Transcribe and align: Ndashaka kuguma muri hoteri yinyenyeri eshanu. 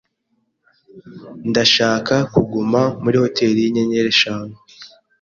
Ndashaka 1.49 2.15
kuguma 2.33 2.81
muri 3.03 3.17
hoteri 3.23 3.57
yinyenyeri 3.63 4.09
eshanu. 4.15 4.53